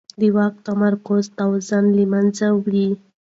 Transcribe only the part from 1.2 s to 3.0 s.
توازن له منځه وړي